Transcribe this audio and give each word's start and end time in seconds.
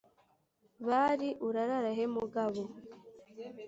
bari 0.87 1.29
urarara 1.47 1.89
he 1.97 2.05
mugabo 2.15 2.61